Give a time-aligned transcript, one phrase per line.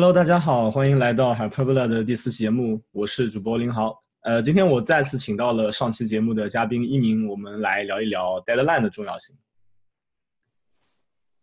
[0.00, 3.94] Hello，大家好，欢迎来到海 p e r v l a 的第四期节目，我是主播林豪。
[4.22, 9.36] 呃，今天我再次请到了上期节目的嘉宾一鸣，我们来聊一聊 Deadline 的重要性。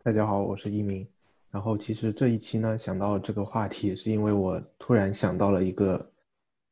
[0.04, 1.08] 大家好，我是一鸣。
[1.52, 6.12] 然后其实这一期呢，想到这个话题，是因为我突然想到了一个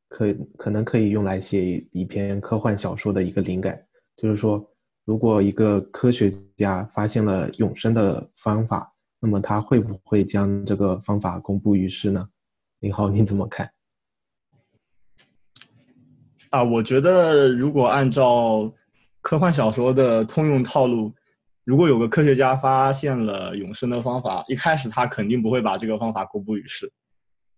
[0.10, 3.80] 可可能可以用来写一篇科幻小说的一个灵感，
[4.18, 4.68] 就是说，
[5.04, 8.92] 如果一个科学家发现了永生的方法。
[9.20, 12.28] 那么他会不会将这个方法公布于世呢？
[12.82, 13.72] 林浩，你怎么看？
[16.52, 18.72] 啊，我觉得如果按照
[19.22, 21.12] 科幻小说的通用套路，
[21.64, 26.92] 如果有个科学家发现了永生的方法，一开始他肯定不会把这个方法公布于世。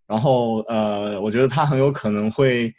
[0.07, 2.73] 然后，呃，我觉得他很有可能会，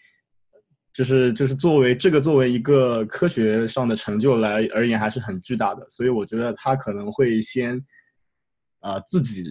[0.95, 5.87] 就是就是作为这个作为一个科学上的成就来而言，还是很巨大的。
[5.91, 7.85] 所以，我觉得他可能会先。
[8.81, 9.45] 呃，自己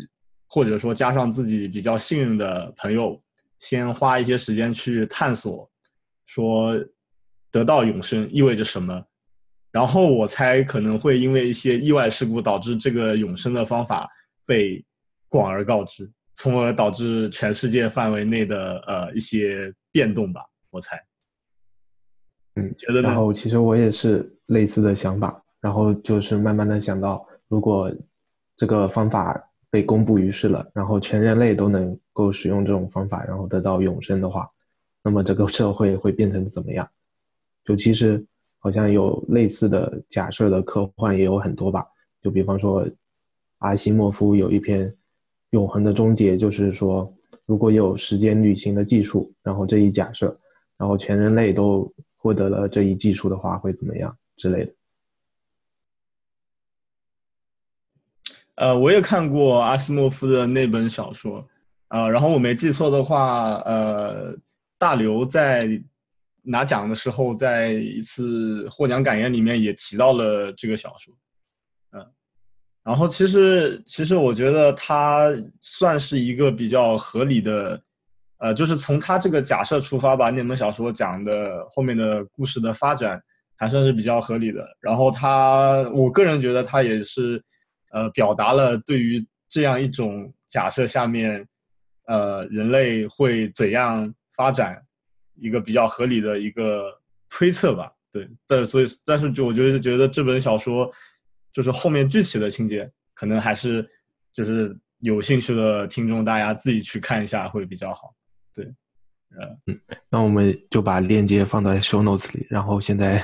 [0.47, 3.22] 或者说加上自己比较幸运的朋友，
[3.59, 5.70] 先花一些时间去探索，
[6.25, 6.73] 说
[7.52, 9.03] 得到永生意味着什么，
[9.72, 14.09] 然后我猜可能会因为一些意外事故导致这个永生的方法
[14.45, 14.81] 被
[15.28, 20.98] 广而告之，从而导致全世界范围内的呃一些变动吧，我猜。
[22.55, 23.02] 嗯，觉得。
[23.02, 27.92] 然后其实我也是类似的想法，然后就是慢慢的想到，如果。
[28.58, 34.49] 这个方法被公布于世了，然后全人类都能够使用这种方法，然后得到永生的话，
[35.03, 36.86] 那么这个社会会变成怎么样？
[37.64, 38.25] 就其实
[38.59, 41.86] 好像有类似的假设的科幻也有很多吧。
[42.22, 42.86] 就比方说，
[43.59, 44.89] 阿西莫夫有一篇
[45.52, 47.14] 《永恒的终结》，就是说
[47.45, 50.36] 如果有时间旅行的技术，然后这一假设，
[50.77, 54.73] 然后全人类都获得了这一技术的话，会怎么样之类的。
[58.57, 61.47] 呃，我也看过阿西莫夫的那本小说，
[61.89, 64.35] 呃，然后我没记错的话，呃，
[64.79, 65.69] 大刘在
[66.41, 71.13] 拿奖的时候，在一次获奖感言里面也提到了这个小说，
[71.91, 72.03] 嗯，
[72.83, 75.27] 然后其实其实我觉得他
[75.59, 77.79] 算是一个比较合理的，
[78.39, 83.21] 呃，就是从他这个假设出发吧那本小说讲的后面的故事的发展
[83.55, 87.39] 还算是比较合理的，然后他，我个人觉得他也是。
[87.92, 91.48] 呃，表达了对于这样一种假设下面，
[92.05, 94.81] 呃，人类会怎样发展，
[95.36, 96.92] 一个比较合理的一个
[97.30, 97.92] 推测吧。
[98.11, 100.92] 对，但所以，但是就我觉得觉得这本小说，
[101.53, 103.87] 就是后面具体的情节，可能还是
[104.33, 108.14] 就是有兴趣的听众大家自己去看一下会比较好。
[108.54, 108.65] 对，
[109.65, 113.21] 嗯，那我们就把链接放在 show notes 里，然后现在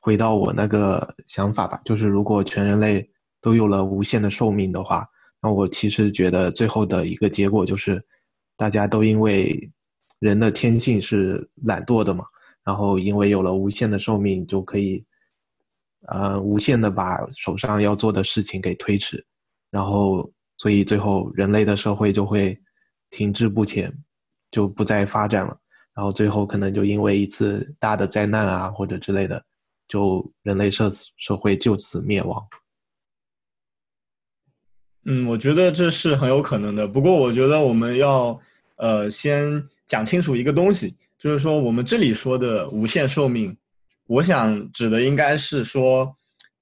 [0.00, 3.08] 回到我那个想法吧，就是如果全人类。
[3.42, 5.06] 都有了无限的寿命的话，
[5.42, 8.02] 那我其实觉得最后的一个结果就是，
[8.56, 9.70] 大家都因为
[10.20, 12.24] 人的天性是懒惰的嘛，
[12.64, 15.04] 然后因为有了无限的寿命，就可以，
[16.06, 19.22] 呃，无限的把手上要做的事情给推迟，
[19.70, 22.56] 然后所以最后人类的社会就会
[23.10, 23.92] 停滞不前，
[24.52, 25.58] 就不再发展了，
[25.92, 29.44] 然后最后可能就因为一次大的灾难啊或者之类的，
[29.88, 32.40] 就人类社社会就此灭亡。
[35.04, 36.86] 嗯，我觉得这是很有可能的。
[36.86, 38.38] 不过，我觉得我们要
[38.76, 43.56] 呃先讲清楚一个东西，就是说我们这里说的无限寿命，
[44.06, 46.16] 我想指的应该是说，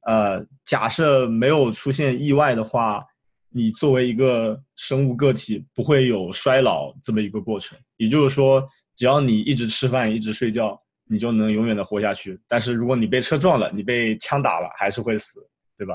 [0.07, 3.05] 呃，假设没有出现意外的话，
[3.51, 7.79] 你作为一个生物个体不会有衰老这么一个过程。
[7.99, 12.41] 也就是说，只要你一直吃饭、一直睡觉，你就能永远的活下去。
[12.49, 15.47] 但是如果你被车撞了，你被枪打了，还是会死，
[15.77, 15.95] 对吧？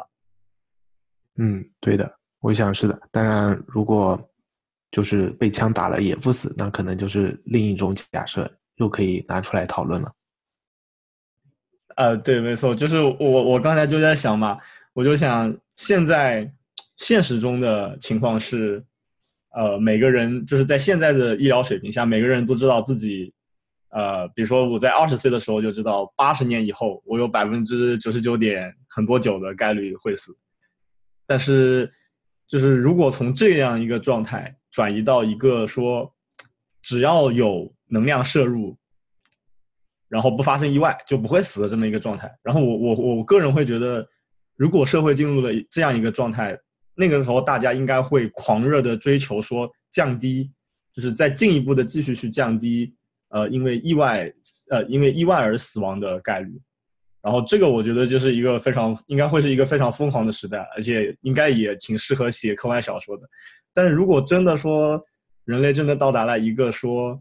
[1.38, 2.16] 嗯，对的。
[2.46, 4.16] 我想是的，当然，如果
[4.92, 10.12] 就是被枪打了也不死，那可能就是另一种假设，又可以拿出来讨论了。
[11.96, 14.60] 呃，对，没错，就是我我刚才就在想嘛，
[14.94, 16.48] 我就想现在
[16.98, 18.86] 现实中的情况是，
[19.56, 23.34] 呃，每个人就是在现在的医疗水平下，每个人都知道自己，
[23.90, 30.32] 呃，比如说我在二十岁的时候就知道，八十年以后我有百分之九十九点很多九的概率会死，
[31.26, 31.92] 但是。
[32.48, 36.14] 就是如果从这样一个状态转移到一个说，
[36.82, 38.78] 只要有能量摄入，
[40.08, 44.08] 然后不发生意外就不会死的这么一个状态，然后我我我个人会觉得，
[44.56, 46.58] 如果社会进入了这样一个状态，
[46.94, 50.52] 那个时候大家应该会狂热的追求说降低，
[50.94, 52.94] 就是再进一步的继续去降低，
[53.30, 54.32] 呃，因为意外
[54.70, 56.62] 呃因为意外而死亡的概率。
[57.26, 63.28] 然后这个我觉得就是一个非常应该会是一个非常疯狂的时代，而且应该也挺适合写科幻小说的。
[63.74, 65.04] 但是如果真的说，
[65.44, 67.20] 人类真的到达了一个说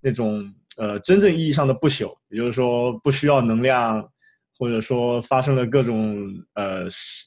[0.00, 4.02] 那种呃真正意义上的不朽，也就是说不需要能量，
[4.58, 6.84] 或者说发生了各种呃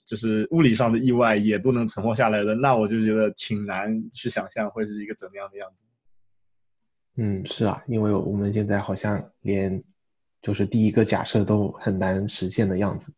[0.07, 5.86] 就是物理上的意外也都能存活下来的，那我就觉得挺难去想象会是一个怎么样的样子。
[7.18, 9.83] 嗯，是啊，因为我们现在好像连
[10.42, 13.14] 就是第一个假设都很难实现的样子。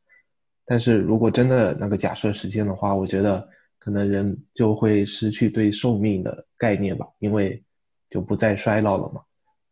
[0.66, 3.48] 但是如果真的那个假设实现的话，我觉得
[3.80, 7.62] 可能人就会失去对寿命的概念吧，因为
[8.10, 9.22] 就不再衰老了嘛。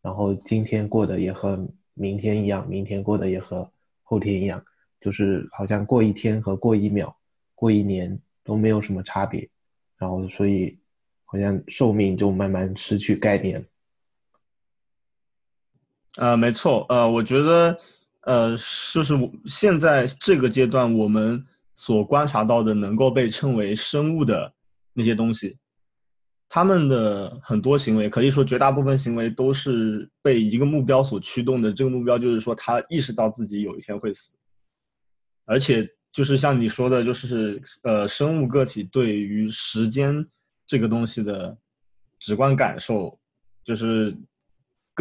[0.01, 1.57] 然后今天过得也和
[1.94, 3.69] 明天一样，明天过得也和
[4.03, 4.63] 后天一样，
[5.00, 7.15] 就是好像过一天和过一秒、
[7.56, 9.48] 过一年都没有什么差别。
[9.98, 10.77] 然后所以
[11.24, 13.63] 好像寿命就慢慢失去概念。
[16.17, 17.77] 呃，没错，呃，我觉得，
[18.23, 18.49] 呃，
[18.93, 21.41] 就是现在这个阶段，我们
[21.73, 24.53] 所观察到的能够被称为生物的
[24.91, 25.57] 那些东西，
[26.49, 31.71] 他们的很多行为，可以说绝大部分行为都是被一个目标所驱动的。
[31.71, 34.35] 这个目标就是说，他意识到自己有一天会死，
[35.45, 40.25] 而且就是像你说的，就是呃，生物个体对于时间
[40.67, 41.57] 这个东西的
[42.19, 43.17] 直观感受，
[43.63, 44.13] 就是。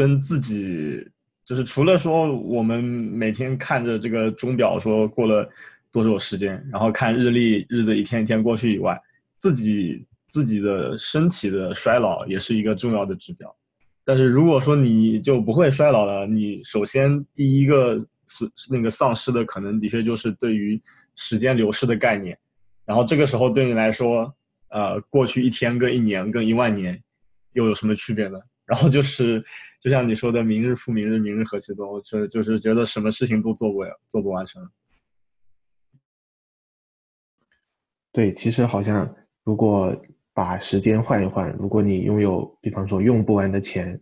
[0.01, 1.07] 跟自己
[1.45, 5.47] 就是除了说我们每天看着这个钟表说过了
[5.93, 8.99] 多久时间，然后看日历，日子一天一天过去以外，
[9.37, 13.55] 自己自己的身体的衰老也是一个重要的指标。
[14.03, 20.81] 但是如果说你就不会衰老了，你首先第一个是那个丧失的可能的确就是对于
[21.15, 22.39] 时间流逝的概念。
[22.87, 24.35] 然后这个时候对你来说，
[24.71, 26.99] 呃，过去一天跟一年跟一万年
[27.53, 28.39] 又有什么区别呢？
[28.71, 29.43] 然后就是，
[29.81, 34.63] 就像你说的“明日复明日，明日何其多”，就就是觉得什么事情都做不了，做不完成。
[38.13, 39.13] 对，其实好像
[39.43, 39.93] 如果
[40.33, 44.01] 把时间换一换，如果你拥有，比方说用不完的钱，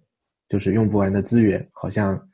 [0.50, 2.28] 就是用不完的资源，好像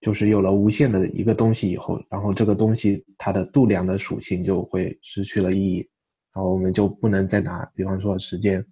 [0.00, 5.88] 就是有了无限的一个东西以后，然后这个东西它的度量的属性就会失去了意义，
[6.34, 8.64] 然后我们就不能再拿，比方说时间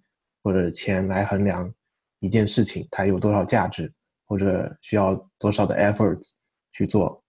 [0.43, 1.73] 或者钱来衡量。
[2.23, 3.91] 一件事情它有多少价值，
[4.23, 6.31] 或者需要多少的 efforts
[6.71, 7.21] 去做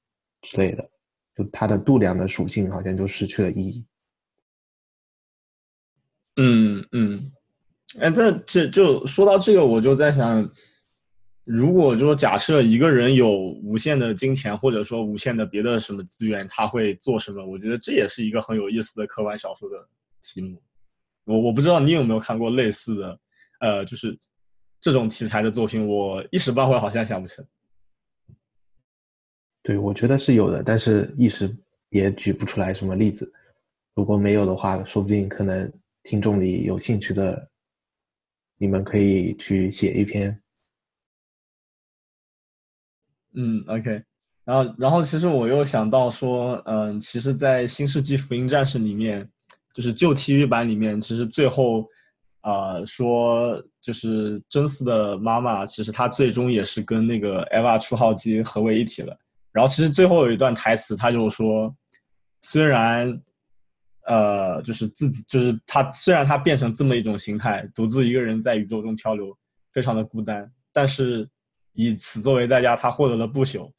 [0.43, 0.89] 之类的，
[1.35, 3.85] 就它的度量的属性好像就失去了意义。
[6.37, 7.33] 嗯嗯，
[7.99, 10.49] 哎，这这就说到这个，我就在想，
[11.43, 17.45] 如果说假设一个人有无限的金钱，或者说无限的别的什么资源，他会做什么？
[17.45, 19.77] 我觉得这也是一个很有意思的科幻小说的
[20.23, 20.63] 题目。
[21.25, 23.19] 我我不知道你有没有看过类似的，
[23.59, 24.17] 呃，就是。
[24.85, 27.47] 这种题材的作品，我一时半会好像想不起来。
[29.63, 31.57] 对，我觉得是有的，但是一时
[31.89, 33.33] 也举不出来什么例子。
[33.95, 35.73] 如果没有的话，说不定可能
[36.03, 37.49] 听众里有兴趣的，
[38.59, 40.39] 你们可以去写一篇。
[43.33, 44.03] 嗯，OK。
[44.45, 49.27] 然后，然后其实我又想到说，嗯，其实，在《新世纪福音战士》里面，
[49.73, 51.89] 就是旧 TV 版里面，其实最后。
[52.45, 59.17] 啊，说就是真丝的妈妈，其实她最终也是跟那个 EVA 初号机合为一体了。
[59.51, 61.75] 然后其实最后有一段台词，他就说，
[62.43, 63.19] 虽然，
[64.07, 69.35] 呃，就是自己，就是他虽然他变成这么一种形态，独自一个人在宇宙中漂流，
[69.73, 71.27] 非常的孤单，但是
[71.73, 73.73] 以此作为代价，他获得了不朽。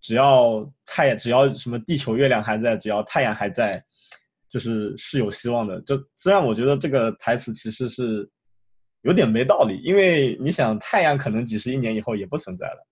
[0.00, 3.80] 只要太阳，只要什么地球、月亮还在，只要太阳还在。
[4.48, 8.28] 就是是有希望的，就虽然我觉得这个台词其实是
[9.02, 12.86] 有点没道理，因为你想太阳可能几十亿年以后也不存在了，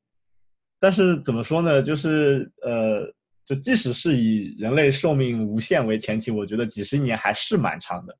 [0.78, 1.82] 但是怎么说呢？
[1.82, 3.10] 就是呃，
[3.44, 8.16] 就即使是以人类寿命无限为前提，我觉得几十亿年还是蛮长的。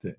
[0.00, 0.16] 对，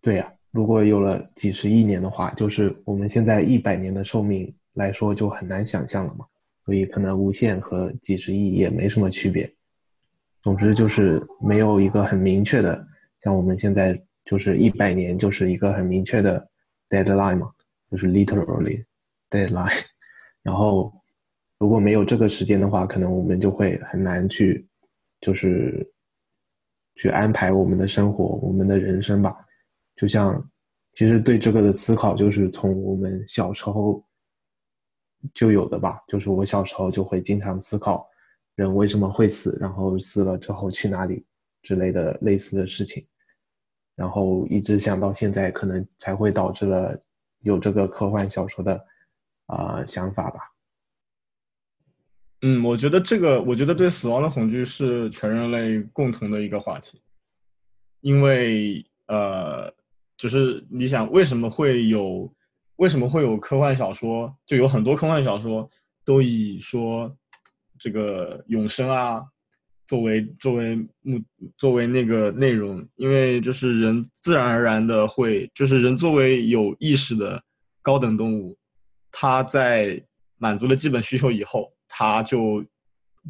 [0.00, 6.26] 对呀，如果有了几十亿年的话，就是我们现在一百年的寿命来说，就很难想象了嘛。
[6.70, 9.52] 所以可能无限和几十亿也没什么区别。
[10.40, 12.86] 总之就是没有一个很明确的，
[13.18, 16.48] 像我们现在就是一百年就是一个很明确的
[16.88, 17.50] deadline 嘛，
[17.90, 18.84] 就是 literally
[19.30, 19.84] deadline。
[20.44, 20.94] 然后
[21.58, 24.64] 如果没有这个时间的话，可能我们就会很难去，
[25.20, 25.84] 就是
[26.94, 29.34] 去安排我们的生活、我们的人生吧。
[29.96, 30.40] 就像
[30.92, 34.00] 其实对这个的思考，就是从我们小时候。
[35.34, 38.08] 就有的吧，就是我小时候就会经常思考，
[38.54, 41.24] 人为什么会死，然后死了之后去哪里
[41.62, 43.06] 之类的类似的事情，
[43.94, 47.00] 然后一直想到现在，可能才会导致了
[47.40, 48.84] 有这个科幻小说的
[49.46, 50.40] 啊想法吧。
[52.42, 57.02] 嗯，我觉得这个，我觉得对死亡的恐惧是全人类共同的一个话题。
[58.00, 59.70] 因为呃，
[60.16, 62.32] 就是你想为什么会有
[62.80, 64.34] 为什么会有科幻小说？
[64.46, 65.68] 就有很多科幻小说
[66.02, 67.14] 都以说
[67.78, 69.22] 这个永生啊
[69.86, 71.20] 作为作为目
[71.58, 77.42] 作为那个内容，因为就是人自然而然的会，就是人作为有意识的
[77.82, 78.56] 高等动物，
[79.12, 80.02] 他在
[80.38, 82.64] 满足了基本需求以后，他就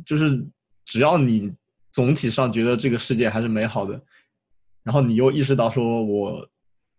[0.06, 0.46] 就是
[0.84, 1.52] 只要你
[1.90, 4.00] 总体上觉得这个世界还是美好的。
[4.84, 6.48] 然后你又意识到说，我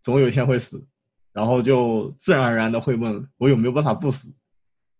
[0.02, 0.86] 总有一天会死，
[1.34, 4.34] 然后就自然而然的会问我有没有办法不死，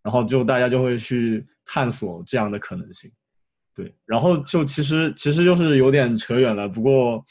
[0.04, 3.12] 然后就大家就会去探索这样的可能性，
[3.76, 7.24] 对，然后就其实其实就是有点扯远了，不过，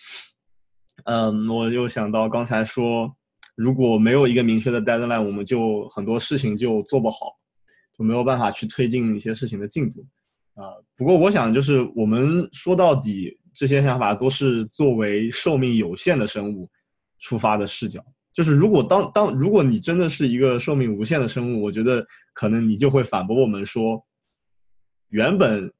[1.04, 3.14] 嗯，我又想到刚才说，
[3.54, 7.36] 如果没有一个明确的 deadline，我们就很多事情就做不好，
[7.98, 10.06] 就没有办法去推进一些事情的进度，
[10.54, 13.36] 啊，不过我想就是我们说到底。
[13.52, 16.70] 这些想法都是作为寿命有限的生物
[17.18, 18.00] 出发的视角。
[18.32, 24.00] 就是如果当当如果你真的是一个寿命无限的生物，我觉得可能你就会反驳我们说，
[25.08, 25.70] 原本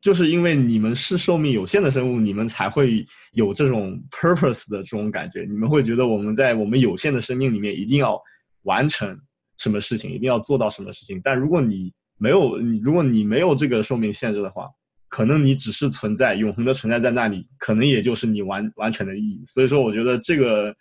[0.00, 5.46] 就是因为你们是寿命有限的生物，你们才会有这种 purpose 的这种感觉。
[5.48, 8.18] 你们会觉得我们在我们有限的生命里面一定要
[8.62, 9.18] 完成
[9.58, 11.20] 什么事情，一定要做到什么事情。
[11.22, 14.68] 但如果你没有你，如果你没有这个寿命限制的话，
[15.08, 19.42] 可能你只是存在，永恒的存在在那里，可能也就是你完完全的意义。
[19.44, 20.74] 所以说，我觉得这个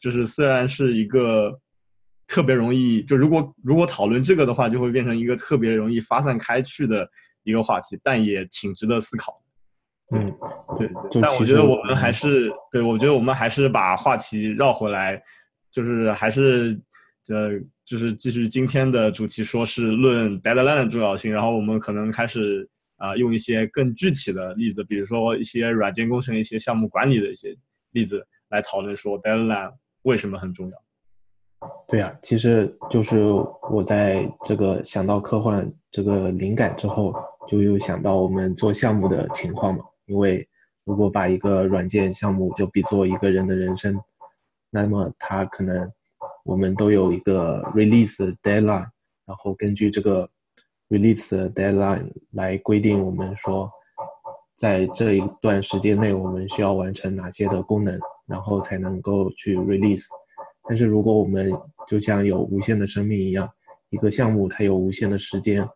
[0.00, 1.58] 就是虽然是一个
[2.26, 7.08] 特别容易，就如果如果讨论这个的话，就会变成一个特别容易发散开去的
[7.42, 9.34] 一个话题，但也挺值得思考。
[10.14, 10.30] 嗯，
[10.78, 10.90] 对。
[11.20, 15.22] 但我觉得我们还是，对我觉得我们还是把话题绕回来，
[15.70, 16.78] 就是还是
[17.28, 17.52] 呃，
[17.84, 22.68] 就是继续今天的主题，说是论 deadline 的重要性，然后我们可能开始。
[23.00, 27.56] 啊，用一些更具体的例子，比如说一些软件工程、一些项目管理的一些
[27.92, 30.82] 例子来讨论，说 deadline 为什么很重要？
[31.88, 33.18] 对呀，其实就是
[33.70, 37.14] 我在这个想到科幻这个灵感之后，
[37.48, 39.84] 就又想到我们做项目的情况嘛。
[40.06, 40.46] 因为
[40.84, 43.98] 如果把一个软件项目就比作一个人的人生，
[44.70, 45.90] 那么它可能
[46.44, 48.88] 我们都有一个 release deadline，
[49.24, 50.28] 然后根据这个。
[50.90, 53.70] release deadline 来规定我们说，
[54.56, 57.96] 在这一段时间内我们需要完成哪些的功能，
[58.30, 60.06] 然后才能够去 release。
[60.68, 61.52] 但是如果我们
[61.88, 63.50] 就像有无限的生命一样，
[63.90, 65.68] 一个项目它有无限的时间，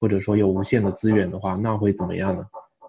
[0.00, 2.44] 或者说有无限的资源的话，那会怎么样呢？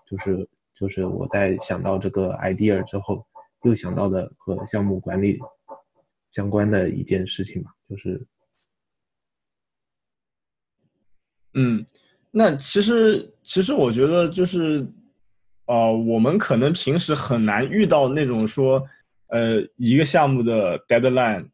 [0.08, 3.24] 就是就是我在想到这个 idea 之后，
[3.63, 5.40] 又想到的和项目管理
[6.32, 8.25] 相关的一件事情嘛，就是。
[11.54, 11.86] 嗯，
[12.32, 14.88] 那其实其实我觉得就是，
[15.66, 18.82] 呃，我们可能平时很难遇到那种说，
[19.32, 21.48] 呃，一个项目的 deadline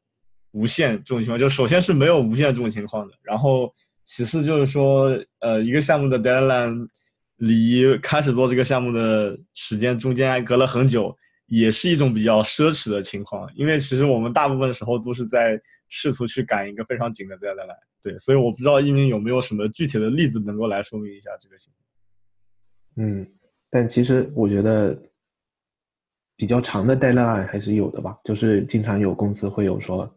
[0.51, 1.39] 无限这种情况。
[1.39, 3.71] 就首先是没有无限这种情况的，然后
[4.03, 6.87] 其次就是说，呃，一个项目的 deadline
[7.35, 11.15] 离开始做这个项目的时间中间还隔了很久，
[11.45, 13.47] 也是一种比较奢侈的情况。
[13.55, 17.67] 因为其实我们大部分时候都是在试图去赶一个非常紧的 deadline。
[18.01, 23.07] 对，所以我不知道一鸣有没有什么具体的例子能够来说明一下这个情况。
[23.07, 23.27] 嗯，
[23.69, 24.99] 但其实我觉得
[26.37, 30.09] 比较长的代练案还是有的吧，就是经常有公司会有说，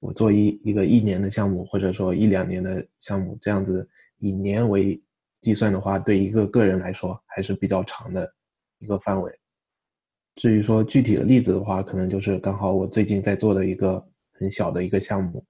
[0.00, 5.00] 我做一一个一年的项目，或者说一两年的项目，这样子以年为
[5.42, 8.28] 计算的话，对一个个人来说还是比较长的
[8.78, 9.30] 一个范围。
[10.36, 15.44] 至于说具体的例子的话，可能就是刚好我最近在做的一个很小的一个项目。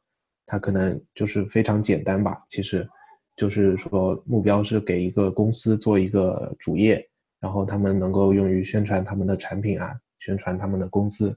[0.48, 2.88] 它可能就是非常简单吧，其实，
[3.36, 7.04] 就是说目标是给一个公司做一个主页，
[7.40, 11.36] 然后他们能够用于宣传他们的产品啊，宣传他们的公司。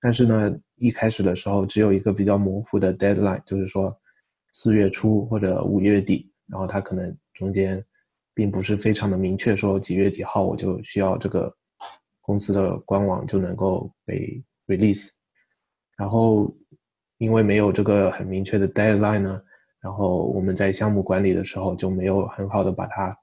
[0.00, 3.94] 但是呢，一开始的时候只有一个比较模糊的 deadline，就是说
[4.52, 7.84] 四月初或者五月底，然后他可能中间
[8.34, 11.54] 并不是非常的明确，说几月几号我就需要这个
[12.20, 15.08] 公司的官网就能够被 release，
[15.96, 16.54] 然后。
[17.22, 19.42] 因为没有这个很明确的 deadline 呢，
[19.82, 23.14] 然后我们在项目管理的时候就没有很好的把它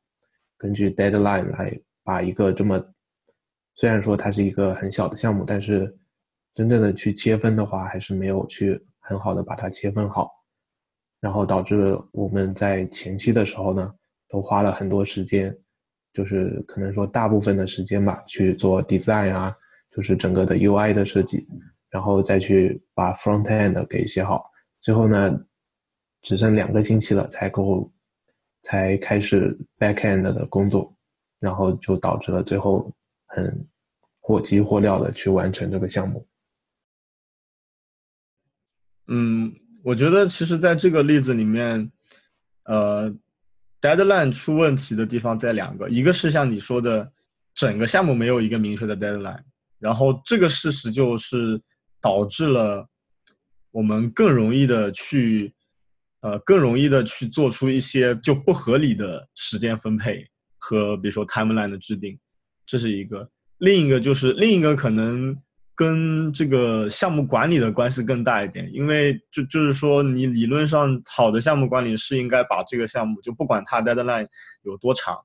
[0.56, 2.80] 根据 deadline 来把一个这么
[3.78, 5.96] 虽然说它是一个很小的项目，但是
[6.54, 10.30] 真正的去切分的话，还是没有去很好的把它切分好，
[11.22, 13.94] 然后导致我们在前期的时候呢，
[14.28, 15.56] 都花了很多时间，
[16.12, 19.56] 就是可能说大部分的时间吧去做 design 啊，
[19.92, 21.48] 就是整个的 UI 的设计。
[21.90, 24.44] 然后再去把 front end 给写好，
[24.82, 25.40] 最后呢，
[26.22, 27.90] 只剩两个星期了才够，
[28.64, 30.94] 才开始 back end 的工作，
[31.40, 32.92] 然后就导致了最后
[33.28, 33.68] 很
[34.20, 36.28] 或急或料的去完成这个项目。
[39.08, 39.54] 嗯，
[39.84, 41.90] 我觉得其实在这个例子里面，
[42.64, 43.10] 呃
[43.80, 47.10] ，deadline 出问题的地方在两个，一个是像你说的，
[47.54, 49.44] 整个项目没有一个明确的 deadline，
[49.80, 51.62] 然后这个事实就是
[52.02, 52.86] 导致了
[53.72, 55.54] 我们更容易的去，
[56.20, 62.20] 呃，更容易的去做出一些就不合理的时间分配和比如说 timeline 的制定，
[62.68, 65.36] 这是一个，另一个就是另一个可能。
[65.80, 74.26] 跟这个项目管理的关系更大一点，因为就就是说，你理论上好的项目管理是应该把这个项目，就不管它 deadline
[74.64, 75.16] 有多长，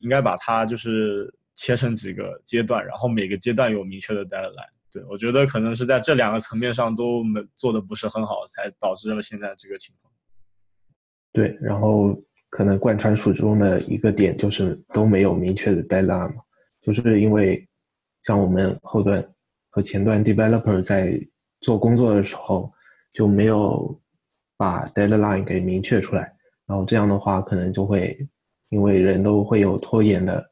[0.00, 4.72] 应该把它就是切成几个阶段，然后每个阶段有明确的 deadline。
[4.90, 10.12] 对我觉得可能是在这两个层面上都没做的不是很好，才导致了现在这个情况。
[11.32, 12.20] 对，然后
[12.50, 16.42] 可能贯穿始终的一个点就是都没有明确的 deadline 嘛，
[16.82, 17.66] 就是因为
[18.22, 19.26] 像我们后端。
[19.74, 21.18] 和前端 developer 在
[21.62, 22.70] 做工作的时候
[23.10, 23.98] 就没有
[24.54, 26.30] 把 deadline 给明确出来，
[26.66, 28.14] 然后这样的话可能就会
[28.68, 30.46] 因为人都会有拖延的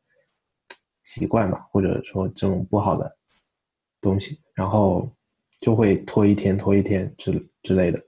[1.03, 3.15] 习惯嘛，或者说这种不好的
[4.01, 5.07] 东西，然后
[5.61, 8.03] 就会拖一天拖一天之之类的，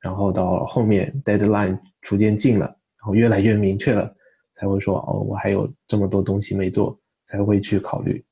[0.00, 2.66] 然后到后面 deadline 逐渐近了，
[2.98, 4.12] 然后越来越明确了，
[4.56, 8.24] 才会说哦，我还有这么多东西没做，才会去考虑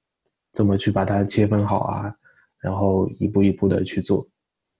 [0.52, 2.14] 怎么去把它切分好啊。
[2.60, 4.26] 然后一步一步的去做，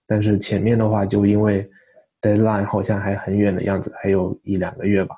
[0.07, 1.69] 但是前面的话就因为
[2.19, 5.15] deadline 好像还很远的样子，还有一两个月吧，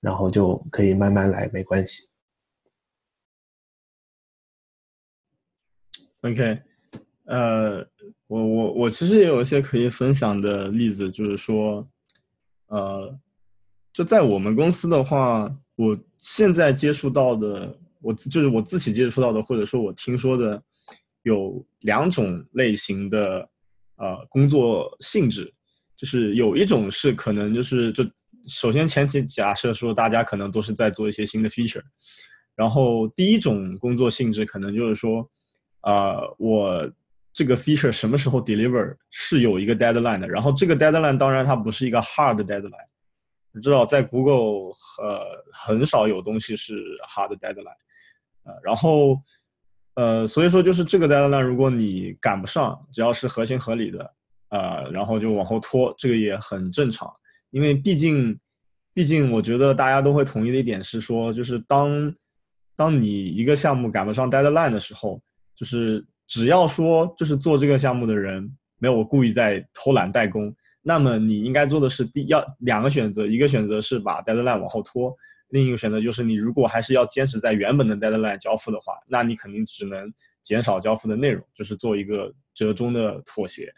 [0.00, 2.08] 然后就可以慢慢来，没关系。
[6.20, 6.60] OK，
[7.24, 7.78] 呃，
[8.28, 11.88] 我我我其实也有一些可以分享的例子，就是说，
[12.68, 13.18] 呃，
[13.92, 20.62] 就在我们公司的话，我现在接触到的，我就是我自己接触到的，或者说我听说的。
[21.24, 23.46] 有两种类型的
[23.96, 25.52] 呃工作性质，
[25.94, 28.02] 就是有一种是可能就是就
[28.46, 31.82] 首先前提假设说大家可能都是在做一些新的 feature，
[32.54, 35.28] 然后第一种工作性质可能就是说，
[35.80, 36.90] 啊我
[37.34, 42.88] 这个 feature 什么时候 deliver 是有一个 deadline 的，然后这个 deadline 当然它不是一个 hard deadline，
[43.52, 47.76] 你知道在 Google 呃很少有东西是 hard deadline，
[48.62, 49.20] 然后。
[49.94, 54.14] 呃，所以说就是这个 deadline，如果你赶不上，只要是合情合理的，
[54.50, 57.12] 呃，然后就往后拖，这个也很正常。
[57.50, 58.38] 因为毕竟，
[58.94, 62.14] 毕竟我觉得大家都会同意的一点是说，就是当
[62.76, 65.20] 当你一个项目赶不上 deadline 的时候，
[65.56, 75.12] 就是只要说就是做这个项目的人没有故意在偷懒代工，那么你应该做的是第要两个选择，一个选择是把 deadline 往后拖。
[75.50, 83.72] 另一个选择就是，你如果还是要坚持在原本的 deadline 交付的话，那你肯定只能减少交付的内容，就是做一个折中的妥协，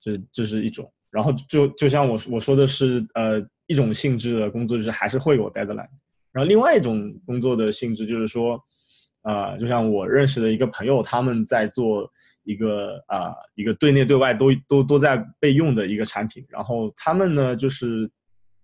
[0.00, 0.92] 这这是一种。
[1.10, 5.88] 然后就就像我我说的是，呃，一种性质的工作就是还是会有 deadline。
[6.32, 8.62] 然后另外一种工作的性质就是说，
[9.22, 12.10] 啊，就像我认识的一个朋友，他们在做
[12.42, 18.10] 一个啊一个对内对外都都都在备用的一个产品，然后他们呢就是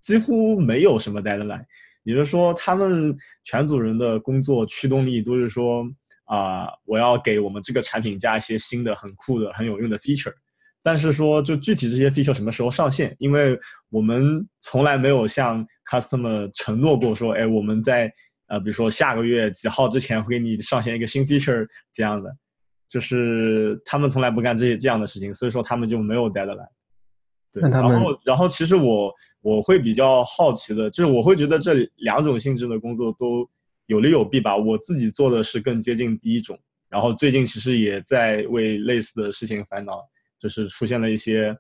[0.01, 1.65] 几乎没有什么 deadline。
[2.05, 5.85] 也就是说，他们全组人的工作驱动力都是说
[6.25, 10.33] 啊，我要给我们这个产品加一些新的、很酷的、很有用的 feature。
[10.83, 13.57] 但是说，就具体这些 feature 什么时候上线，因为
[13.89, 18.13] 我们从来没有向 customer 承诺过说，哎，我们在
[18.49, 22.35] 呃，比如说下个月几号之前会给你上线一个新 feature 这样的，
[22.89, 26.67] 就是他们从来不干这些这样的事情，所以说他们就没有 deadline。
[27.53, 29.13] 对，然后，然后其实我
[29.43, 33.47] 我会比较好奇的，就是我会觉得这两种性质的工作都
[33.87, 34.57] 有利有弊吧。
[34.57, 40.01] 我自己做的是更接近第一种，然后最近其实也在为类似的事情烦恼，
[40.41, 41.55] 就是出现了一些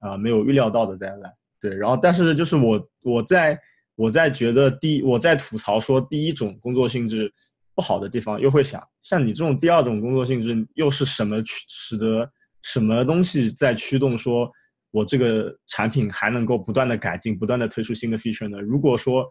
[0.00, 1.32] 啊没有预料到的灾难。
[1.60, 3.56] 对，然后但是就是我我在
[3.94, 7.32] 我在觉得第我在吐槽说第一种工作性质
[7.72, 12.28] 不好的地方，又会想，像你这种第二种工作性质又是什么驱使得
[12.62, 14.50] 什么东西在驱动说？
[14.96, 18.58] 我这个产品还能够不断的改进，不断的推出新的 feature 呢？
[18.62, 19.28] 如果说，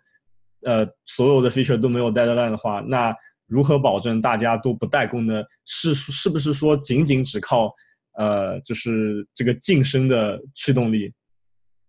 [0.61, 3.11] 呃，所有的 feature 都没有 deadline 的话，那
[3.47, 5.43] 如何保证大家都不代工呢？
[5.65, 7.73] 是是不是说仅仅只靠，
[8.13, 11.11] 呃，就是这个晋升的驱动力，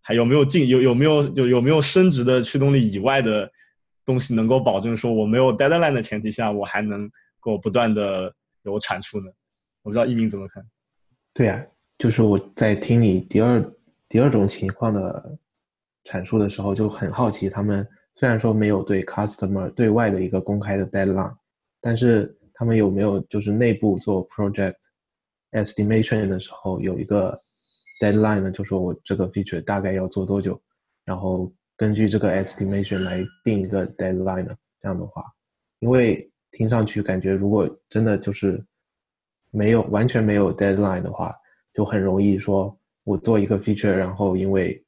[0.00, 3.46] 还有没有进有有没有有有没有升值的驱动力以外的
[4.06, 7.10] 东西能够保证说我没有 deadline 的前提下，我还能
[7.40, 9.26] 够不断的有产出呢？
[9.82, 10.64] 我不知道一鸣怎么看？
[11.34, 11.62] 对呀。
[11.98, 13.72] 就是我在听你第二
[14.08, 15.38] 第二种情况的
[16.04, 21.34] 阐述的时候，就很好奇，他们虽然说没有对 customer 对外的一个公开的 deadline，
[21.80, 24.76] 但是他们有没有就是内部做 project
[25.52, 27.36] estimation 的时候有一个
[28.00, 28.50] deadline 呢？
[28.50, 30.60] 就说我这个 feature 大概要做多久，
[31.04, 34.54] 然后根据这个 estimation 来定一个 deadline 呢？
[34.82, 35.24] 这样的话，
[35.80, 38.64] 因为听上去感觉如果真的就是
[39.50, 41.34] 没有完全没有 deadline 的话，
[41.76, 44.82] 就很容易说我做一个 feature，然后因为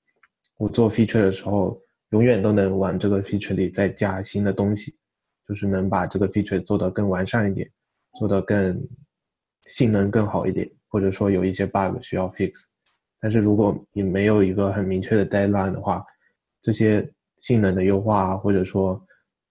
[0.56, 1.78] 我做 feature 的时候
[2.10, 4.94] 永远都能往这个 feature 里再加新的东西。
[5.46, 7.66] 就是能把这个 feature 做得更完善一点，
[8.18, 8.78] 做得更
[9.64, 12.52] 性能更好一点，或者说有一些 bug 需要 fix。
[13.18, 16.04] 但是如果你没有一个很明确的 deadline 的话，
[16.60, 19.02] 这些性能的优化或者说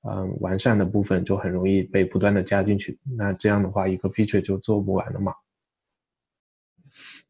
[0.08, 2.96] 嗯完善的部分就很容易被不断的加进去。
[3.18, 5.34] 那这样的话，一个 feature 就做不完了嘛。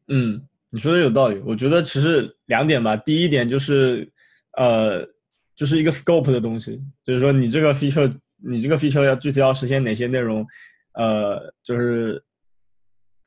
[0.08, 1.40] 嗯，你说的有道理。
[1.44, 2.96] 我觉得其实两点吧。
[2.96, 4.10] 第一点就是
[4.56, 5.06] 呃，
[5.54, 8.12] 就是一个 scope 的东西，就是说你这个 feature。
[8.40, 10.46] 你这个 feature 要具体要实现哪些内容？
[10.92, 12.22] 呃，就是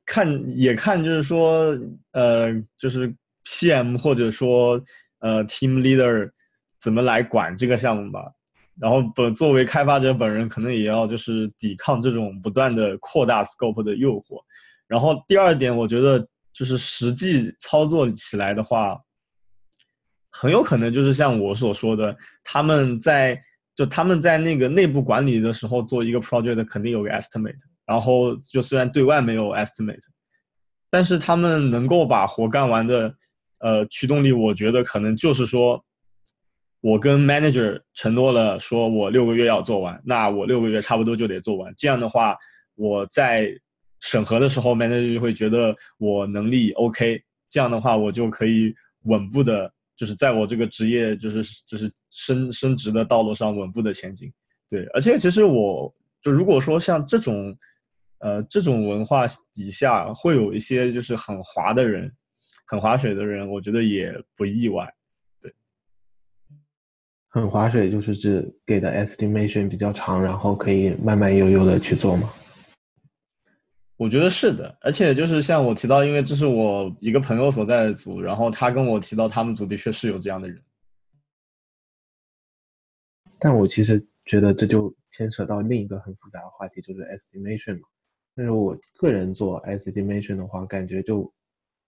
[0.06, 1.78] 看也看，就是说，
[2.14, 3.14] 呃，就是
[3.46, 4.82] PM 或者说
[5.20, 6.32] 呃 team leader
[6.80, 8.32] 怎么来管这个项目吧。
[8.80, 14.42] 然后本作为开发者本人，可能也要就是抵抗这种不断的扩大 scope 的诱惑。
[14.88, 19.00] 然后第二点，我觉得就是实际操作起来的话，
[20.30, 23.42] 很有可能就是像我所说的，他们在。
[23.74, 27.56] 就他们在那个内部管理的时候做一个 project，肯定有个 estimate。
[27.86, 29.98] 然后就虽然对外没有 estimate，
[30.90, 33.16] 但是他们能够把活干完的，
[33.60, 35.84] 呃，驱动力，我觉得可能就是说，
[36.82, 41.74] 我跟 manager 承诺了，说我六个月要做完，那我六个月差不多就得做完。
[41.78, 42.36] 这样的话，
[42.76, 43.50] 我在
[44.02, 47.24] 审核的时候，manager 就会觉得我能力 OK。
[47.48, 49.74] 这样的话，我就可以稳步的。
[49.94, 54.34] 就是在我这个职业，就是就是升升职的道路上稳步的前进，
[54.68, 54.84] 对。
[54.96, 57.56] 而且其实我就如果说像这种，
[58.18, 62.12] 呃，这种文化底下会有一些就是很滑的人，
[62.66, 64.92] 很划水的人，我觉得也不意外，
[65.40, 65.54] 对。
[67.28, 72.28] 很划水就是指给的 estimation 比较长，然后可以慢慢悠悠的去做吗？
[74.02, 80.60] 我觉得是的，而且就是像我提到，因为这是我一个朋友所在的组，然后他跟我提到他们组的确是有这样的人。
[83.38, 87.88] 但我其实觉得这就牵扯到另一个很复杂的话题，就是 estimation 嘛。
[88.36, 91.32] 但是我个人做 estimation 的话，感觉就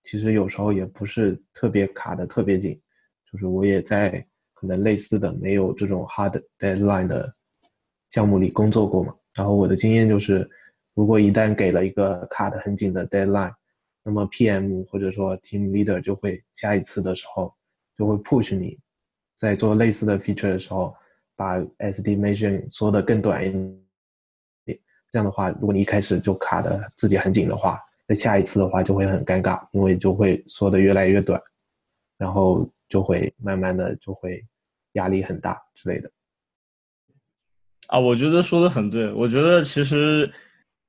[0.03, 2.79] 其实有时候也不是特别卡的特别紧，
[3.31, 4.23] 就是我也在
[4.53, 7.33] 可能类似的没有这种 hard deadline 的
[8.11, 9.15] 项目里工作过嘛。
[9.33, 10.47] 然后我的经验就是。
[10.95, 13.53] 如果一旦给了一个卡的很紧的 deadline，
[14.03, 17.51] 那么 PM 或者说 team leader 就会下一次的时候
[17.97, 18.77] 就会 push 你，
[19.39, 20.95] 在做类似的 feature 的时候，
[21.35, 24.79] 把 estimation 缩得更短一点。
[25.09, 31.41] 这样的话，如果你一开始就卡的自己很紧的话，在下一次的话就会很尴尬，因为就会缩得越来越短，
[32.19, 34.45] 然后就会慢慢的就会
[34.93, 36.11] 压力很大之类的。
[37.87, 40.31] 啊，我觉得说的很对，我觉得其实。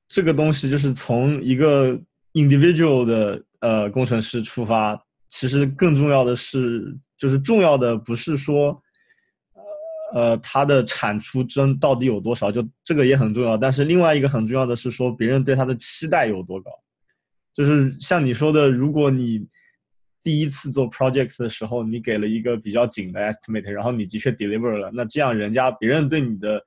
[0.07, 1.99] 这个东西就是从一个
[2.35, 8.81] individual 的呃工程师出发，其实更重要的是，就是重要的不是说，
[10.13, 13.57] 呃，他的产出真到底有多少，就这个也很重要。
[13.57, 16.71] 但是另外一个很重要的是说，别人对他的期待有多高。
[17.55, 19.47] 就是像你说的，如果你
[20.23, 26.63] 第一次做 project 的时候，你给了一个比较紧的 estimate，然后你的确 deliver 了，那这样人家别人对你的。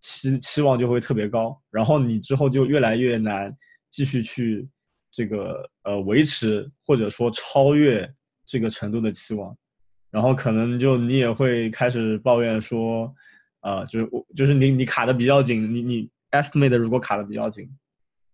[0.00, 3.54] 期期望就会特别高，然后你之后就越来越难
[3.90, 4.68] 继续去
[5.10, 8.08] 这个呃维持或者说超越
[8.46, 9.56] 这个程度的期望，
[10.10, 13.12] 然后可能就你也会开始抱怨说，
[13.60, 17.68] 呃，就是我就是你你卡的比较紧，你你 estimate 如果卡的比较紧，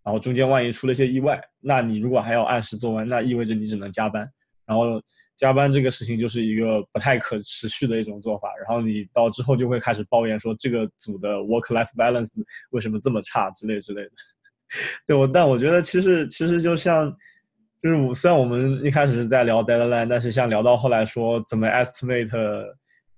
[0.02, 4.28] 然后中间万一出了一些意外，那你如果还要按时做完，那意味着你只能加班。
[4.66, 5.00] 然后
[5.36, 12.30] 加班这个事情就是一个不太可持续的一种做法，然后你到之后就会开始抱怨说这个组的 work-life balance
[12.70, 14.10] 为什么这么差之类之类的。
[15.06, 17.10] 对我，但我觉得其实其实就像
[17.82, 22.64] 就是我虽然我们一开始是在聊 deadline，但是像聊到后来说怎么 estimate，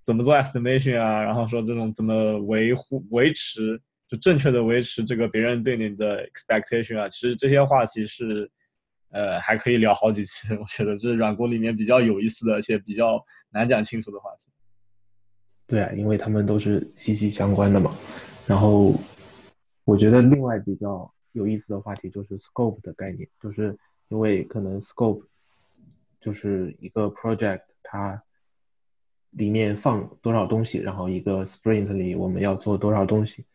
[0.05, 8.51] 怎么做 estimation 啊，然后说这种怎么维护维持就正确的维持这个别人对你的 expectation 啊，其实这些话题是。
[9.17, 14.51] 呃，还可以聊好几期，我觉得这是软工里面比较有意思的，而且比较难讲清楚的话题。
[15.67, 17.91] 对啊，因为他们都是息息相关的嘛。
[18.47, 18.95] 然后，
[19.85, 23.75] 我觉得另外比较有意思的话题就是 scope 的概念，就是
[24.09, 25.23] 因为可能 scope
[26.21, 28.23] 就是一个 project 它
[29.31, 33.47] 里面放多少东西，然后一个 sprint 里我们要做多少东西。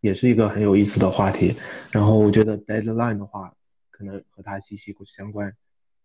[0.00, 1.52] 也是一个很有意思的话题。
[1.90, 3.52] 然后我觉得 deadline 的话，
[3.98, 5.52] 可能和它息息相关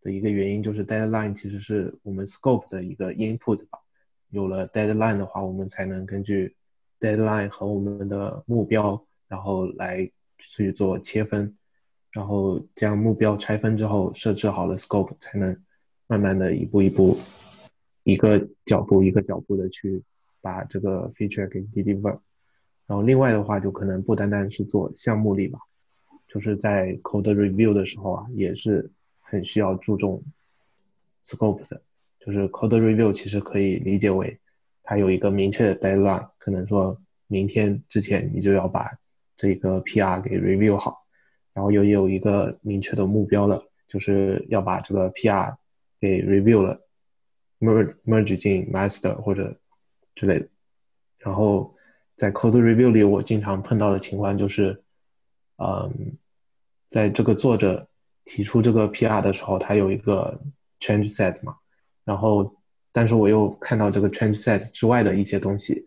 [0.01, 3.77] 的一个原因就是 deadline 其实是我们 scope 的一个 input 吧。
[4.31, 6.55] 有了 deadline 的话，我们才能根据
[6.99, 11.55] deadline 和我们的目标，然后来去做切分，
[12.11, 15.55] 然后将目标拆分之后，设置好了 scope，才能
[16.07, 17.15] 慢慢的一步一步，
[18.03, 20.01] 一个脚步一个脚步的去
[20.41, 22.17] 把这个 feature 给 deliver。
[22.87, 25.59] 然后另外的话，就可能不单单是做项目力吧，
[26.33, 30.23] 就是在 code review 的时候啊，也是很需要注重
[31.23, 31.79] scope 的。
[32.19, 34.35] 就是 code review 其实可以理解为，
[34.81, 38.91] 它有一个明确的 deadline，可能说明天之前你就要把
[39.37, 41.05] 这个 PR 给 review 好，
[41.53, 45.55] 然后又有一个明确的目标了，就是要把这个 PR
[45.99, 46.81] 给 review 了
[47.59, 49.55] ，merge merge 进 master 或者
[50.15, 50.47] 之类的。
[51.19, 51.75] 然后
[52.15, 54.81] 在 code review 里，我经常碰到的情况就是，
[55.57, 56.17] 嗯，
[56.93, 57.87] 在这个作者
[58.23, 60.39] 提出这个 PR 的时候，他有一个
[60.79, 61.55] change set 嘛。
[62.05, 62.55] 然后，
[62.91, 65.83] 但是我又看到这个 change set 之外的一些东西，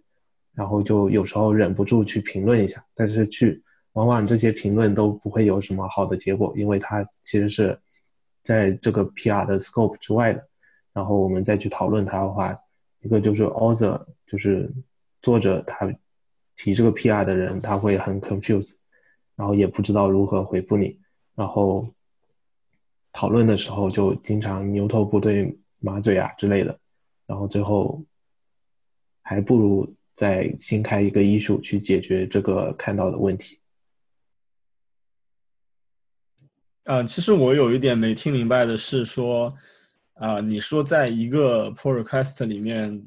[0.52, 7.78] 然后就有时候忍不住去评论一下，但是去往往这些评论都不会有什么好的结果，因为它其实是
[8.42, 10.44] 在这个 PR 的 scope 之外的。
[10.92, 12.58] 然后我们再去讨论它的话，
[13.02, 14.68] 一个就是 author，就是
[15.22, 15.86] 作者他
[16.56, 18.74] 提这个 PR 的人，他会很 confused，
[19.36, 20.98] 然后也不知道如何回复你，
[21.34, 21.86] 然后
[23.12, 25.56] 讨论的时候就经常牛头不对。
[25.78, 26.76] 马嘴啊之类的，
[27.26, 28.02] 然后最后
[29.20, 33.60] 还不如再新开一个医术去解决这个看到的问题。
[36.84, 39.54] 啊，其实我有一点没听明白的是说，
[40.14, 43.06] 啊，你说在一个 pull request 里面，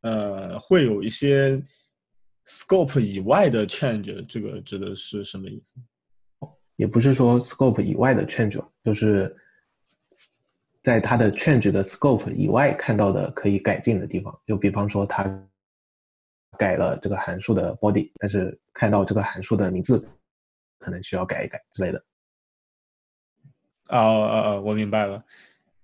[0.00, 1.62] 呃，会有一些
[2.46, 5.76] scope 以外的 change，这个指的是什么意思？
[6.76, 9.36] 也不是说 scope 以外的 change，就是。
[10.82, 15.24] 在它的 change 的 scope 以外看到的可以改进的地方，就比方说它
[16.56, 20.08] 改了这个函数的 body，但是看到这个函数的名字
[20.78, 21.98] 可能需要改一改之类的。
[23.88, 24.62] 哦哦哦！
[24.64, 25.20] 我明白了。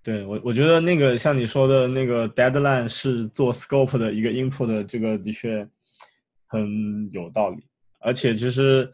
[0.04, 5.68] 对我，我觉得那个像你说的那个 deadline 是做 scope 的一个 input，这个的确
[6.52, 7.64] 很有道理。
[8.00, 8.92] 而且其实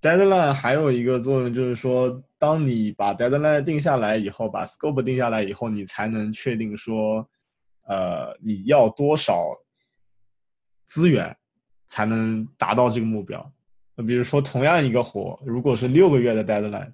[0.00, 2.22] deadline 还有一个作用就是说。
[2.36, 7.26] 当你把 deadline 定下来以后，把 scope 定下来以后，你才能确定说，
[7.88, 9.46] 呃，你要多少
[10.84, 11.34] 资源
[11.86, 13.50] 才能达到这个目标。
[13.96, 16.92] 那比如说，同样一个活，如果是六个月的 deadline，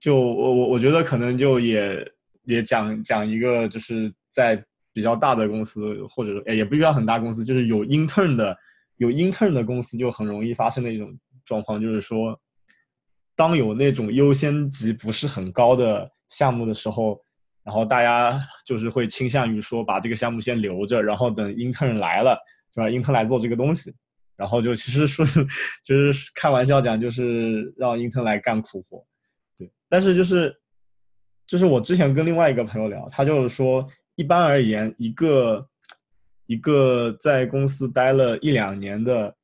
[0.00, 2.10] 就我我我觉得可能就也
[2.44, 8.56] 也讲讲一个，就是在比较大的公司，或者说也不需要很大公司，就是有 intern 的
[8.96, 11.12] 有 intern 的公司，就很容易发生的一种
[11.44, 12.38] 状况，就是说。
[13.34, 17.18] 当有那种优先级不是很高的项目的时候，
[17.64, 22.38] 然后大家就是会倾向于说把这个项目先留着，然后等 intern 来了，
[22.74, 23.90] 是吧？intern 来做这个东西，
[24.36, 25.24] 然后就其实说
[25.82, 29.02] 就是开玩笑讲，就是让 intern 来干苦活，
[29.56, 29.68] 对。
[29.88, 30.54] 但是就是
[31.46, 33.84] 就是我之前跟另外一个朋友聊，他就是说，
[34.22, 35.68] 一般而言，一个
[36.46, 39.36] 一个在公司待了一两年的。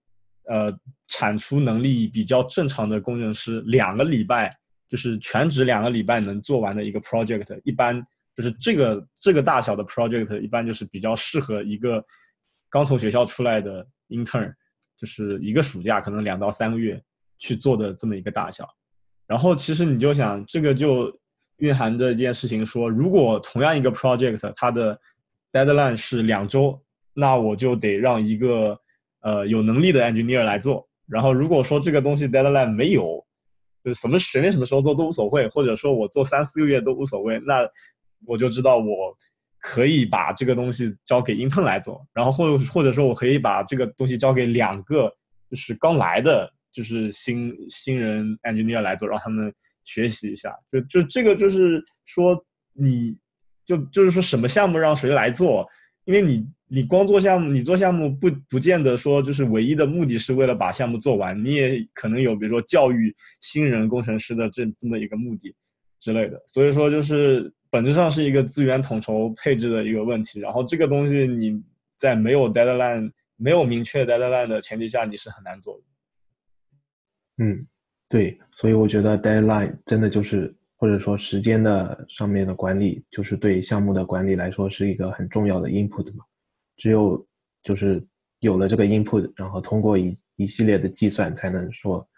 [0.51, 0.75] 呃，
[1.09, 4.57] 产出能力比较正常的工程师，两个礼拜
[4.89, 8.03] 就是全职两个礼拜能做完的一个 project，一般
[8.35, 12.03] 就是这个这个大小的 project，一般就是比较适合一个
[12.71, 14.51] 刚从学校出来的 intern，
[14.97, 16.99] 就是一个暑假可能两到三个月
[17.39, 18.67] 去做的这么一个大小。
[19.27, 21.15] 然后其实你就想，这个就
[21.59, 24.99] 蕴含着一件事情，说如果同样一个 project，它的
[25.53, 26.83] deadline 是两周，
[27.15, 28.81] 那我就得让一个。
[29.21, 30.89] 呃，有能力的 engineer 来做。
[31.05, 33.23] 然后，如果说这个东西 deadline 没有，
[33.83, 37.69] 就是什么随便什么时候做都无所谓，或者说我做三四个月都无所谓，那
[38.25, 39.13] 我就知道我
[39.59, 42.01] 可以把这个东西交给 intern 来做。
[42.15, 45.13] 然后，或或者说我可以把这个东西交给两个
[45.51, 49.53] 就是刚来的，就是新新人 engineer 来做，让他们
[49.89, 50.55] 学习一下。
[50.71, 52.39] 就就这个就是说，
[52.73, 53.19] 你
[53.65, 55.67] 就就是说什么项目让谁来做，
[56.05, 56.47] 因为你。
[56.71, 65.57] 你光做项目，你做项目不不见得说就是唯一的目的是为了把项目做完，你也可能有比如说教育新人工程师的这这么一个目的
[65.99, 66.39] 之类的。
[66.47, 70.41] 所以说就是本质上是一个资源统筹配置的一个问题。
[70.41, 71.59] 然后这个东西你
[71.97, 75.85] 在没有 deadline、没有明确 deadline 的前提下，你是很难做的。
[77.43, 77.67] 嗯，
[78.09, 86.25] 对，所以我觉得 deadline 真的就是或者说时间的上面的管理，就是对项目的管理来说是一个很重要的 input 嘛。
[86.79, 87.23] 只有
[87.63, 88.03] 就是
[88.41, 92.09] 有了这个 input，然后通过一一系列的计算，才能说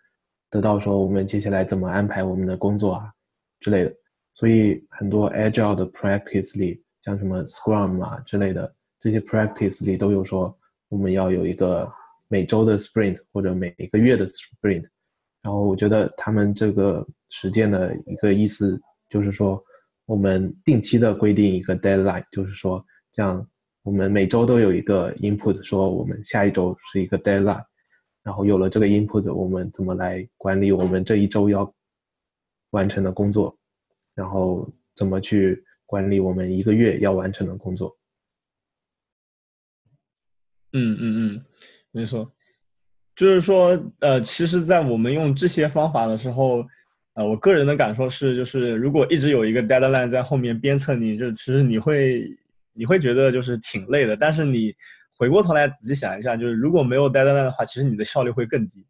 [0.49, 3.11] 得到说我们接下来怎么安排我们的工作啊
[3.59, 3.93] 之类的。
[4.35, 10.57] 所以很多 agile 的 practice 里，像什么 Scrum 啊之类的这些 practice 里都有说，
[10.89, 11.91] 我们要有一个
[12.29, 14.85] 每周的 sprint 或者每一个月的 sprint。
[15.43, 19.63] 然后我觉得他们这个实践的一个意思就是说，
[20.07, 23.47] 我们定期的规定一个 deadline，就是说这样
[23.83, 27.65] 我们每周都有一个 input，说我们下一周是一个 deadline。
[28.23, 31.73] 然后有了这个 input，我们怎么来管理我们这一周要
[32.71, 33.57] 完成的工作？
[34.15, 37.97] 然后怎么去管理我们一个月要完成的工作？
[40.73, 41.45] 嗯嗯嗯，
[41.93, 42.31] 没错，
[43.21, 46.65] 就是说，呃，其实，在我们用这些方法的时候，
[47.13, 52.25] 呃，我个人的感受是，就是如果一直有一个 deadline 在后面鞭策你，就其实你会
[52.73, 54.17] 你会觉得就是挺累的。
[54.17, 54.73] 但是你
[55.19, 58.83] 回过头来仔细想一下，就是如果没有 deadline 的话，其实你的效率会更低。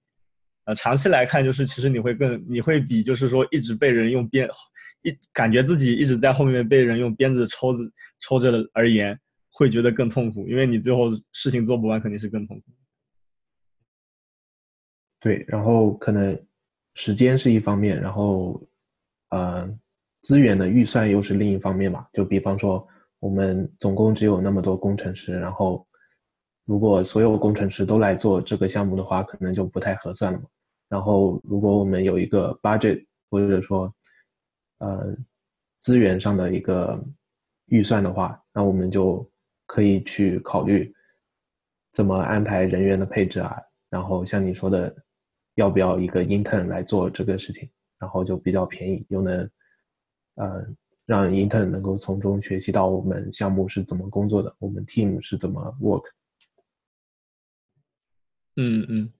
[0.64, 4.48] 呃，长期来看，就是其实你会更，你会比就是说一直被人用鞭，
[5.02, 9.18] 一感觉自己一直在后面被人用鞭子抽子抽着的而言，
[9.50, 12.66] 会觉得更痛苦，因为你最后事情做不完，肯定是更痛苦。
[15.20, 16.36] 对，然后可能
[16.94, 18.60] 时间是一方面，然后
[19.28, 19.68] 呃
[20.22, 22.06] 资源的预算又是另一方面嘛。
[22.12, 22.84] 就比方说，
[23.20, 25.86] 我们总共只有那么多工程师，然后。
[26.66, 30.44] 如果所有工程师都来做这个项目的话，可能就不太合算了嘛。
[30.88, 33.92] 然后，如果我们有一个 budget，或者说，
[34.78, 35.12] 呃，
[35.80, 37.02] 资源上的一个
[37.66, 39.28] 预算的话，那我们就
[39.66, 40.94] 可以去考虑
[41.92, 43.56] 怎么安排人员的配置啊。
[43.88, 44.94] 然后，像你说的，
[45.54, 49.50] 要不要一个 intern 来做这个事情，然后就比较便宜，又能，
[50.36, 50.66] 呃，
[51.06, 56.04] 让 intern 能够从中学习到我们项目是怎么工作的，我们 team 是怎么 work。
[58.56, 59.12] 嗯嗯，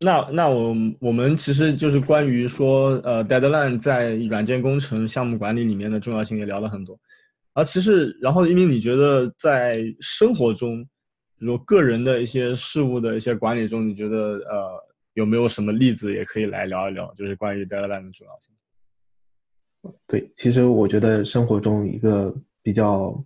[0.00, 6.98] 那那我我们其实就是关于说呃，deadline 在软件工程项目管理里面的重要性也聊了很多，
[7.54, 10.84] 啊，其实然后因为你觉得在生活中，
[11.38, 14.84] 比如个人的一些事物的一些管理中，你觉得呃
[15.16, 18.54] 有没有什么例子也可以来聊一聊，就是关于 deadline 的重要性？
[20.06, 23.22] 对，其实我觉得生活中一个比较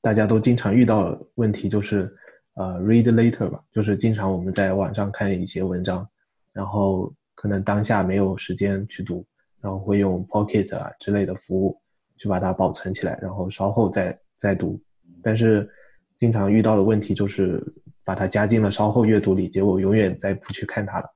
[0.00, 2.14] 大家都经常遇到的问题就是。
[2.60, 6.04] 呃，read later 吧，就是经常我们在网上看一些文章，
[6.52, 9.24] 然后可能当下没有时间去读，
[9.60, 11.80] 然后会用 Pocket 啊之类的服务
[12.16, 14.82] 去把它保存起来，然后稍后再再读。
[15.22, 15.70] 但是
[16.16, 17.64] 经常遇到的问题就是
[18.08, 21.14] 把它加进了稍后阅读里，结果永远再不去看它了。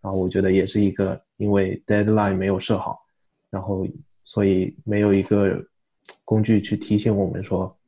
[0.00, 2.98] 然后我觉得也是一个因为 deadline 没有设好，
[3.50, 3.86] 然后
[4.24, 5.62] 所以没有一个
[6.24, 7.78] 工具去提醒我们说。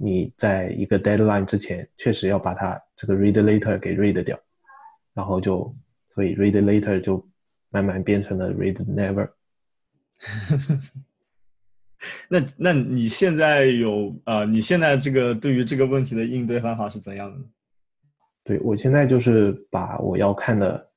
[0.00, 4.38] 你在一个 deadline 之前，确实要把它这个 read later 给 read 掉，
[5.12, 5.74] 然后就
[6.08, 7.22] 所以 read later 就
[7.68, 9.28] 慢慢变成了 read never。
[12.30, 14.44] 那那你现在有啊？
[14.44, 17.44] 你现在这个对于这个问题的应对方法是怎样的？
[18.48, 20.90] 对我现在就是把我要看的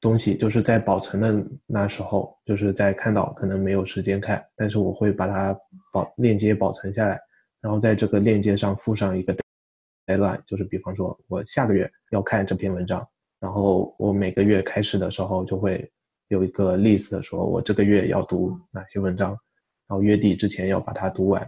[0.00, 5.52] 东西，就是在保存的那时候，就是在看到可能没有时间看，但是我会把它
[5.92, 7.18] 保链接保存下来。
[7.60, 9.36] 然后在这个链接上附上一个
[10.06, 13.04] deadline，就是比方说我下个月要看这篇文章，
[13.40, 15.90] 然后我每个月开始的时候就会
[16.28, 19.30] 有一个 list，说我这个月要读哪些文章，
[19.88, 21.44] 然后月底之前要把它读完，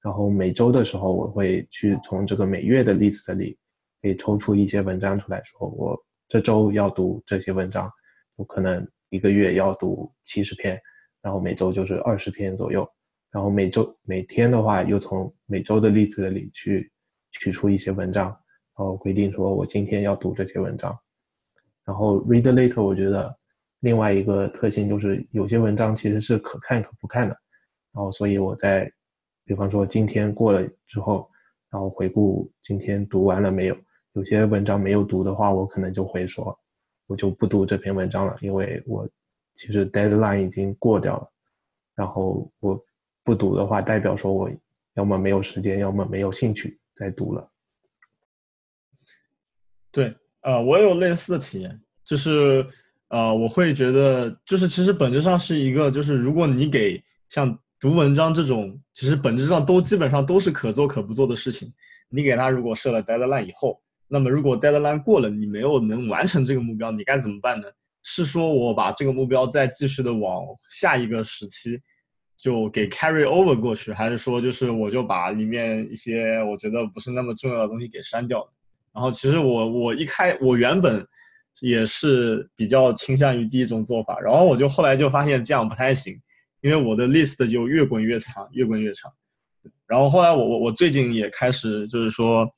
[0.00, 3.58] 然后每周的时候我会去从这个每月的 list 里，
[4.00, 7.90] 可以抽出一些文章出来说，我这周要读这些文章，
[8.36, 10.80] 我可能一个月要读七十篇，
[11.22, 12.88] 然后每周就是二十篇左右。
[13.30, 16.90] 然后每周每天的话，又从每周的例子里去
[17.32, 20.98] 取出一些文章，然后规定说我今天要读这些文章。
[21.84, 23.36] 然后 read later，我觉得
[23.80, 27.36] 另外一个特性就是有些文章其实是可看可不看的。
[27.92, 28.90] 然后所以我在，
[29.44, 31.28] 比方说今天过了之后，
[31.70, 33.76] 然后回顾今天读完了没有？
[34.12, 36.58] 有些文章没有读的话，我可能就会说，
[37.06, 39.08] 我就不读这篇文章了，因为我
[39.54, 41.28] 其实 deadline 已经过掉了。
[41.94, 42.84] 然后我。
[43.24, 44.50] 不读的话，代表说我
[44.94, 47.46] 要么没有时间，要么没有兴趣再读了。
[49.92, 52.66] 对，呃，我有类似的体验，就是
[53.08, 61.70] 呃，我会觉得，就是其实本质上是一个，就是如果你给像读文章这种，其实本质上都基本上都是可做可不做的事情，
[62.08, 63.78] 你给他如果设了 deadline 以后，
[64.08, 67.68] 那么如果 deadline 过了，你没有能完成这个目标，你该怎么办呢？
[68.02, 71.80] 是说我把这个目标再继续的往下一个时期。
[72.40, 78.48] 就给 carry over 过去，还是说就是我就把里面一些我觉得不是那么重要的东西给删掉，
[78.94, 81.04] 然后其实我我一开我原本
[81.60, 86.16] 也是比较倾向于第一种做法，然后我就后来就发现这样不太行，
[86.60, 89.10] 因为我的 list 就越滚越长，越滚越长。
[89.88, 92.48] 然后后来我我我最近也开始就是说，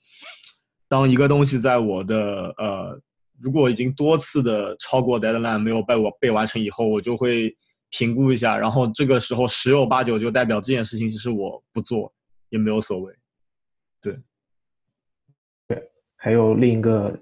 [0.90, 3.00] 当一个东西在我的呃，
[3.38, 7.56] 如果已经多次的超过 deadline 没有被我被完成以后，我就会
[7.90, 12.12] 评估一下，然后这个时候十有八九就代表这件事情其实我不做
[12.48, 13.14] 也没有所谓。
[14.02, 14.18] 对，
[15.68, 17.16] 对，还有另一个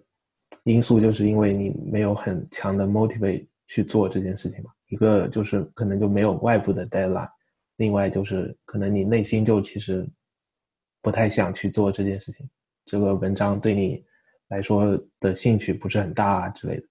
[0.64, 4.70] 因素，就是因为你没有很强的 motivate 去做这件事情嘛。
[4.88, 7.28] 一个就是可能就没有外部的 deadline，
[7.76, 10.08] 另外就是可能你内心就其实
[11.02, 12.48] 不太想去做这件事情。
[12.88, 14.02] 这个文章对你
[14.48, 16.82] 来说的兴趣不是很大啊之类的。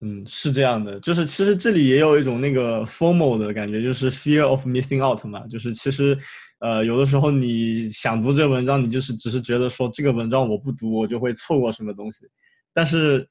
[0.00, 6.16] 嗯，是这样的，就是其实这里也有一种那个 formal 的感觉，就是 fear of missing out 嘛，就是其实，
[6.58, 12.26] 呃，有的时候你想读这个文章，你就是只是觉得说这个文章我不读，我就会错过什么东西，
[12.74, 13.26] 但是，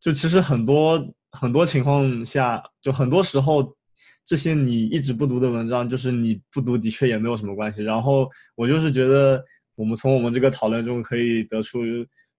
[0.00, 3.76] 就其实很多很多情况下，就很多时候，
[4.24, 7.82] 这些你一直不读的文章，就是你不读的确也没有什么关系。
[7.82, 9.44] 然后我就是觉得，
[9.74, 11.80] 我们从我们这个讨论中可以得出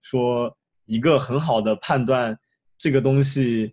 [0.02, 0.56] 说
[0.86, 2.36] 一个很好的判断。
[2.76, 3.72] 这个东西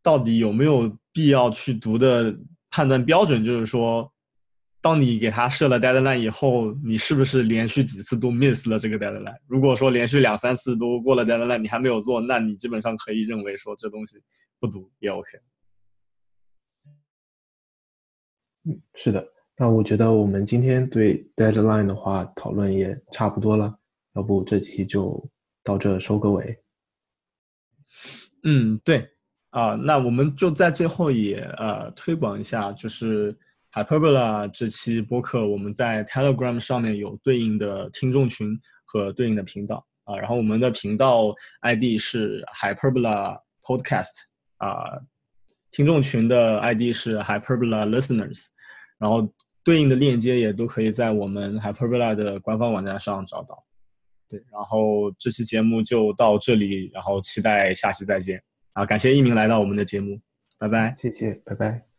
[0.00, 2.34] 到底有没有必要去读的
[2.70, 4.10] 判断标准，就是说，
[4.80, 9.36] 当你给他设了 deadline 以后，你是不是连续几次都 miss 了这个 deadline？
[9.48, 14.18] 如果说连续两三次都过了 deadline，你还没有做，那你基本上可以认为说这东西
[14.60, 15.28] 不读也 OK。
[18.66, 19.26] 嗯，是的。
[19.56, 23.74] 那我觉得我们今天对 deadline 的话讨论也差不多了，
[24.14, 25.30] 要不这期就
[25.64, 26.58] 到这收个尾。
[28.42, 29.08] 嗯，对，
[29.50, 33.34] 啊，那我们就在最后也呃推广一下，就是
[33.72, 44.12] Hyperbola 这期播客，我们在 Telegram 上面有对应的听众群和对应的频道啊，然后我们的频道 ID 是 Hyperbola Podcast
[44.58, 45.00] 啊，
[45.70, 48.48] 听众群的 ID 是 Hyperbola Listeners，
[48.98, 49.28] 然后
[49.62, 53.62] 对应的链接也都可以在我们 Hyperbola 的官方网站上找到。
[54.28, 58.42] 对，然后这期节目就到这里，然后期待下期再见
[58.72, 58.84] 啊！
[58.84, 60.20] 感谢一鸣来到我们的节目，
[60.58, 61.95] 拜拜，谢谢，拜拜。